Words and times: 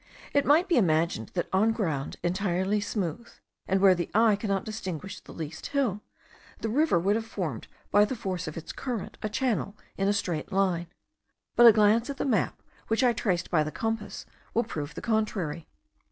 It 0.33 0.47
might 0.47 0.67
be 0.67 0.77
imagined 0.77 1.27
that 1.35 1.47
on 1.53 1.73
ground 1.73 2.15
entirely 2.23 2.81
smooth, 2.81 3.29
and 3.67 3.79
where 3.79 3.93
the 3.93 4.09
eye 4.15 4.35
cannot 4.35 4.65
distinguish 4.65 5.19
the 5.19 5.31
least 5.31 5.67
hill, 5.67 6.01
the 6.59 6.69
river 6.69 6.97
would 6.97 7.15
have 7.15 7.25
formed 7.27 7.67
by 7.91 8.05
the 8.05 8.15
force 8.15 8.47
of 8.47 8.57
its 8.57 8.73
current 8.73 9.19
a 9.21 9.29
channel 9.29 9.77
in 9.97 10.07
a 10.07 10.11
straight 10.13 10.51
line; 10.51 10.87
but 11.55 11.67
a 11.67 11.71
glance 11.71 12.09
at 12.09 12.17
the 12.17 12.25
map, 12.25 12.63
which 12.87 13.03
I 13.03 13.13
traced 13.13 13.51
by 13.51 13.63
the 13.63 13.71
compass, 13.71 14.25
will 14.55 14.63
prove 14.63 14.95
the 14.95 15.01
contrary. 15.01 15.67